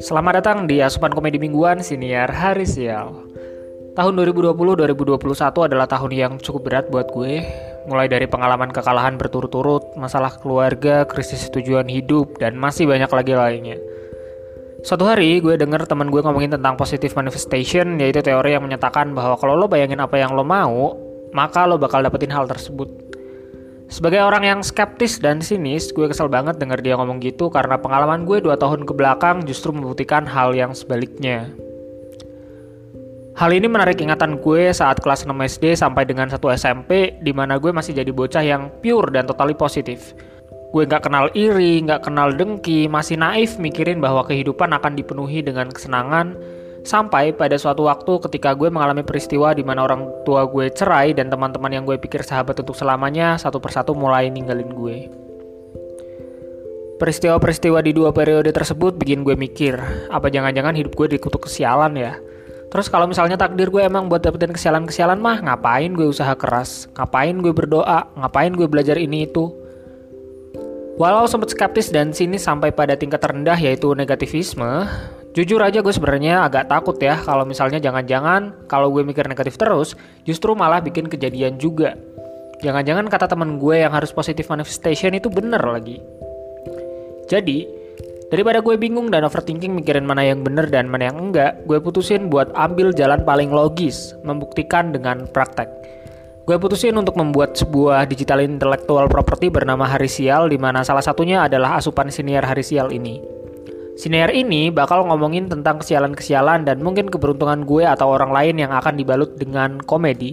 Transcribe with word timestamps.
Selamat 0.00 0.40
datang 0.40 0.64
di 0.64 0.80
Asupan 0.80 1.12
Komedi 1.12 1.36
Mingguan 1.36 1.84
Siniar 1.84 2.32
Hari 2.32 2.64
Sial. 2.64 3.12
Tahun 3.92 4.12
2020-2021 4.16 5.68
adalah 5.68 5.84
tahun 5.84 6.12
yang 6.16 6.32
cukup 6.40 6.64
berat 6.64 6.88
buat 6.88 7.12
gue. 7.12 7.44
Mulai 7.92 8.08
dari 8.08 8.24
pengalaman 8.24 8.72
kekalahan 8.72 9.20
berturut-turut, 9.20 9.92
masalah 10.00 10.32
keluarga, 10.40 11.04
krisis 11.04 11.52
tujuan 11.52 11.84
hidup, 11.92 12.40
dan 12.40 12.56
masih 12.56 12.88
banyak 12.88 13.12
lagi 13.12 13.36
lainnya. 13.36 13.76
Suatu 14.88 15.04
hari 15.04 15.44
gue 15.44 15.60
denger 15.60 15.84
teman 15.84 16.08
gue 16.08 16.24
ngomongin 16.24 16.56
tentang 16.56 16.80
positive 16.80 17.12
manifestation, 17.12 18.00
yaitu 18.00 18.24
teori 18.24 18.56
yang 18.56 18.64
menyatakan 18.64 19.12
bahwa 19.12 19.36
kalau 19.36 19.60
lo 19.60 19.68
bayangin 19.68 20.00
apa 20.00 20.16
yang 20.16 20.32
lo 20.32 20.40
mau, 20.40 20.96
maka 21.36 21.68
lo 21.68 21.76
bakal 21.76 22.00
dapetin 22.00 22.32
hal 22.32 22.48
tersebut. 22.48 23.01
Sebagai 23.92 24.24
orang 24.24 24.40
yang 24.48 24.60
skeptis 24.64 25.20
dan 25.20 25.44
sinis, 25.44 25.92
gue 25.92 26.08
kesel 26.08 26.32
banget 26.32 26.56
denger 26.56 26.80
dia 26.80 26.96
ngomong 26.96 27.20
gitu 27.20 27.52
karena 27.52 27.76
pengalaman 27.76 28.24
gue 28.24 28.40
2 28.40 28.56
tahun 28.56 28.88
ke 28.88 28.96
belakang 28.96 29.44
justru 29.44 29.68
membuktikan 29.68 30.24
hal 30.24 30.56
yang 30.56 30.72
sebaliknya. 30.72 31.52
Hal 33.36 33.52
ini 33.52 33.68
menarik 33.68 34.00
ingatan 34.00 34.40
gue 34.40 34.72
saat 34.72 34.96
kelas 35.04 35.28
6 35.28 35.36
SD 35.36 35.76
sampai 35.76 36.08
dengan 36.08 36.32
1 36.32 36.40
SMP 36.56 37.20
di 37.20 37.36
mana 37.36 37.60
gue 37.60 37.68
masih 37.68 37.92
jadi 37.92 38.08
bocah 38.08 38.40
yang 38.40 38.72
pure 38.80 39.12
dan 39.12 39.28
totally 39.28 39.52
positif. 39.52 40.16
Gue 40.72 40.88
gak 40.88 41.04
kenal 41.04 41.28
iri, 41.36 41.84
gak 41.84 42.08
kenal 42.08 42.32
dengki, 42.32 42.88
masih 42.88 43.20
naif 43.20 43.60
mikirin 43.60 44.00
bahwa 44.00 44.24
kehidupan 44.24 44.72
akan 44.72 44.96
dipenuhi 44.96 45.44
dengan 45.44 45.68
kesenangan, 45.68 46.32
Sampai 46.82 47.30
pada 47.30 47.54
suatu 47.54 47.86
waktu 47.86 48.18
ketika 48.26 48.58
gue 48.58 48.66
mengalami 48.66 49.06
peristiwa 49.06 49.54
di 49.54 49.62
mana 49.62 49.86
orang 49.86 50.26
tua 50.26 50.42
gue 50.50 50.66
cerai 50.74 51.14
dan 51.14 51.30
teman-teman 51.30 51.70
yang 51.70 51.84
gue 51.86 51.94
pikir 51.94 52.26
sahabat 52.26 52.58
untuk 52.58 52.74
selamanya 52.74 53.38
satu 53.38 53.62
persatu 53.62 53.94
mulai 53.94 54.26
ninggalin 54.34 54.70
gue. 54.74 54.96
Peristiwa-peristiwa 56.98 57.82
di 57.82 57.94
dua 57.94 58.10
periode 58.14 58.50
tersebut 58.50 58.98
bikin 58.98 59.26
gue 59.26 59.34
mikir, 59.34 59.74
apa 60.10 60.30
jangan-jangan 60.30 60.74
hidup 60.74 60.94
gue 60.94 61.18
dikutuk 61.18 61.46
kesialan 61.50 61.98
ya? 61.98 62.14
Terus 62.70 62.88
kalau 62.88 63.04
misalnya 63.04 63.36
takdir 63.36 63.68
gue 63.68 63.82
emang 63.82 64.06
buat 64.06 64.22
dapetin 64.22 64.54
kesialan-kesialan 64.54 65.18
mah, 65.18 65.42
ngapain 65.42 65.92
gue 65.92 66.06
usaha 66.06 66.32
keras? 66.34 66.86
Ngapain 66.94 67.36
gue 67.42 67.52
berdoa? 67.54 68.10
Ngapain 68.16 68.54
gue 68.54 68.66
belajar 68.70 68.96
ini 68.98 69.26
itu? 69.26 69.50
Walau 70.96 71.26
sempat 71.26 71.52
skeptis 71.52 71.90
dan 71.90 72.14
sini 72.14 72.38
sampai 72.38 72.70
pada 72.72 72.94
tingkat 72.96 73.20
terendah 73.20 73.58
yaitu 73.58 73.92
negativisme, 73.92 74.86
Jujur 75.32 75.64
aja 75.64 75.80
gue 75.80 75.94
sebenarnya 75.96 76.44
agak 76.44 76.68
takut 76.68 77.00
ya 77.00 77.16
kalau 77.16 77.48
misalnya 77.48 77.80
jangan-jangan 77.80 78.68
kalau 78.68 78.92
gue 78.92 79.00
mikir 79.00 79.24
negatif 79.24 79.56
terus, 79.56 79.96
justru 80.28 80.52
malah 80.52 80.84
bikin 80.84 81.08
kejadian 81.08 81.56
juga. 81.56 81.96
Jangan-jangan 82.60 83.08
kata 83.08 83.32
temen 83.32 83.56
gue 83.56 83.80
yang 83.80 83.96
harus 83.96 84.12
positive 84.12 84.44
manifestation 84.52 85.16
itu 85.16 85.32
bener 85.32 85.64
lagi. 85.64 86.04
Jadi, 87.32 87.64
daripada 88.28 88.60
gue 88.60 88.76
bingung 88.76 89.08
dan 89.08 89.24
overthinking 89.24 89.72
mikirin 89.72 90.04
mana 90.04 90.20
yang 90.20 90.44
bener 90.44 90.68
dan 90.68 90.92
mana 90.92 91.08
yang 91.08 91.16
enggak, 91.16 91.64
gue 91.64 91.80
putusin 91.80 92.28
buat 92.28 92.52
ambil 92.52 92.92
jalan 92.92 93.24
paling 93.24 93.48
logis, 93.48 94.12
membuktikan 94.28 94.92
dengan 94.92 95.24
praktek. 95.32 95.66
Gue 96.44 96.60
putusin 96.60 96.92
untuk 96.92 97.16
membuat 97.16 97.56
sebuah 97.56 98.04
digital 98.04 98.44
intellectual 98.44 99.08
property 99.08 99.48
bernama 99.48 99.88
Harisial 99.88 100.52
di 100.52 100.60
mana 100.60 100.84
salah 100.84 101.00
satunya 101.00 101.48
adalah 101.48 101.80
asupan 101.80 102.12
senior 102.12 102.44
Harisial 102.44 102.92
ini. 102.92 103.31
Siniar 103.92 104.32
ini 104.32 104.72
bakal 104.72 105.04
ngomongin 105.04 105.52
tentang 105.52 105.76
kesialan-kesialan 105.84 106.64
dan 106.64 106.80
mungkin 106.80 107.12
keberuntungan 107.12 107.68
gue 107.68 107.84
atau 107.84 108.08
orang 108.08 108.32
lain 108.32 108.56
yang 108.56 108.72
akan 108.72 108.96
dibalut 108.96 109.36
dengan 109.36 109.76
komedi. 109.84 110.32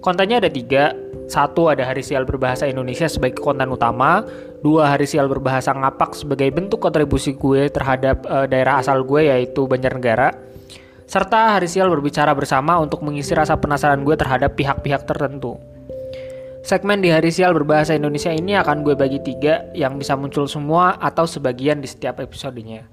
Kontennya 0.00 0.40
ada 0.40 0.48
tiga. 0.48 0.96
Satu 1.28 1.68
ada 1.68 1.84
hari 1.84 2.00
sial 2.00 2.24
berbahasa 2.24 2.64
Indonesia 2.64 3.04
sebagai 3.04 3.44
konten 3.44 3.68
utama. 3.68 4.24
Dua 4.64 4.88
hari 4.88 5.04
sial 5.04 5.28
berbahasa 5.28 5.76
ngapak 5.76 6.16
sebagai 6.16 6.48
bentuk 6.48 6.80
kontribusi 6.80 7.36
gue 7.36 7.68
terhadap 7.68 8.24
uh, 8.24 8.48
daerah 8.48 8.80
asal 8.80 9.04
gue 9.04 9.28
yaitu 9.28 9.68
Banjarnegara. 9.68 10.32
Serta 11.04 11.60
hari 11.60 11.68
sial 11.68 11.92
berbicara 11.92 12.32
bersama 12.32 12.80
untuk 12.80 13.04
mengisi 13.04 13.36
rasa 13.36 13.60
penasaran 13.60 14.00
gue 14.00 14.16
terhadap 14.16 14.56
pihak-pihak 14.56 15.04
tertentu. 15.04 15.60
Segmen 16.68 17.00
di 17.00 17.08
hari 17.08 17.32
sial 17.32 17.56
berbahasa 17.56 17.96
Indonesia 17.96 18.28
ini 18.28 18.52
akan 18.52 18.84
gue 18.84 18.92
bagi 18.92 19.16
tiga 19.24 19.72
yang 19.72 19.96
bisa 19.96 20.12
muncul 20.20 20.44
semua 20.44 21.00
atau 21.00 21.24
sebagian 21.24 21.80
di 21.80 21.88
setiap 21.88 22.20
episodenya. 22.20 22.84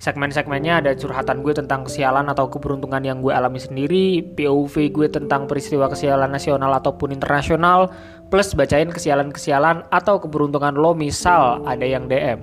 Segmen-segmennya 0.00 0.80
ada 0.80 0.96
curhatan 0.96 1.44
gue 1.44 1.52
tentang 1.52 1.84
kesialan 1.84 2.32
atau 2.32 2.48
keberuntungan 2.48 3.04
yang 3.04 3.20
gue 3.20 3.28
alami 3.28 3.60
sendiri, 3.60 4.24
POV 4.24 4.96
gue 4.96 5.12
tentang 5.12 5.44
peristiwa 5.44 5.92
kesialan 5.92 6.32
nasional 6.32 6.72
ataupun 6.80 7.12
internasional, 7.12 7.92
plus 8.32 8.56
bacain 8.56 8.88
kesialan-kesialan 8.88 9.84
atau 9.92 10.16
keberuntungan 10.16 10.72
lo 10.80 10.96
misal 10.96 11.60
ada 11.68 11.84
yang 11.84 12.08
DM. 12.08 12.40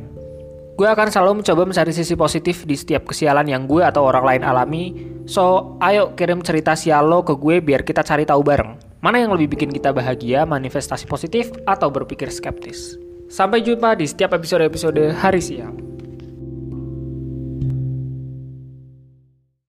Gue 0.77 0.85
akan 0.85 1.09
selalu 1.09 1.41
mencoba 1.41 1.73
mencari 1.73 1.89
sisi 1.89 2.13
positif 2.13 2.69
di 2.69 2.77
setiap 2.77 3.09
kesialan 3.09 3.49
yang 3.49 3.65
gue 3.65 3.81
atau 3.81 4.05
orang 4.05 4.21
lain 4.21 4.43
alami, 4.45 4.93
so 5.25 5.73
ayo 5.81 6.13
kirim 6.13 6.45
cerita 6.45 6.77
sial 6.77 7.09
lo 7.09 7.25
ke 7.25 7.33
gue 7.33 7.65
biar 7.65 7.81
kita 7.81 8.05
cari 8.05 8.29
tahu 8.29 8.45
bareng. 8.45 8.86
Mana 8.97 9.21
yang 9.21 9.37
lebih 9.37 9.53
bikin 9.53 9.69
kita 9.69 9.93
bahagia, 9.93 10.41
manifestasi 10.49 11.05
positif, 11.05 11.53
atau 11.69 11.93
berpikir 11.93 12.33
skeptis? 12.33 12.97
Sampai 13.29 13.61
jumpa 13.61 13.93
di 13.93 14.09
setiap 14.09 14.33
episode-episode 14.33 15.13
Hari 15.13 15.41
Siang. 15.43 15.86